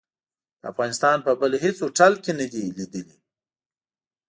د 0.61 0.63
افغانستان 0.71 1.17
په 1.25 1.31
بل 1.39 1.51
هيڅ 1.63 1.77
هوټل 1.83 2.13
کې 2.23 2.31
نه 2.39 2.45
دي 2.53 2.63
ليدلي. 2.77 3.15